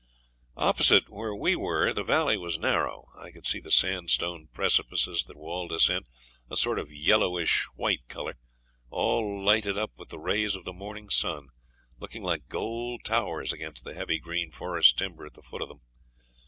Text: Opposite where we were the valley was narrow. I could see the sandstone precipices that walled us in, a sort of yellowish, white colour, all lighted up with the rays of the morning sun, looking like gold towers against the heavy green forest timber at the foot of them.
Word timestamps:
Opposite 0.57 1.09
where 1.09 1.35
we 1.35 1.55
were 1.55 1.93
the 1.93 2.03
valley 2.03 2.35
was 2.35 2.57
narrow. 2.57 3.09
I 3.15 3.29
could 3.29 3.45
see 3.45 3.59
the 3.59 3.69
sandstone 3.69 4.47
precipices 4.51 5.25
that 5.25 5.37
walled 5.37 5.71
us 5.71 5.91
in, 5.91 6.05
a 6.49 6.57
sort 6.57 6.79
of 6.79 6.91
yellowish, 6.91 7.65
white 7.75 8.07
colour, 8.07 8.39
all 8.89 9.43
lighted 9.45 9.77
up 9.77 9.91
with 9.99 10.09
the 10.09 10.17
rays 10.17 10.55
of 10.55 10.65
the 10.65 10.73
morning 10.73 11.11
sun, 11.11 11.49
looking 11.99 12.23
like 12.23 12.47
gold 12.49 13.03
towers 13.03 13.53
against 13.53 13.83
the 13.83 13.93
heavy 13.93 14.17
green 14.17 14.49
forest 14.49 14.97
timber 14.97 15.23
at 15.27 15.35
the 15.35 15.43
foot 15.43 15.61
of 15.61 15.69
them. 15.69 15.81